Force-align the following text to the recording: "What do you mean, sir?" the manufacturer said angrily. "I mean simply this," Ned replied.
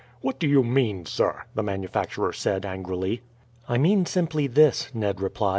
"What 0.21 0.39
do 0.39 0.47
you 0.47 0.63
mean, 0.63 1.05
sir?" 1.05 1.43
the 1.53 1.61
manufacturer 1.61 2.33
said 2.33 2.65
angrily. 2.65 3.21
"I 3.69 3.77
mean 3.77 4.07
simply 4.07 4.47
this," 4.47 4.89
Ned 4.95 5.21
replied. 5.21 5.49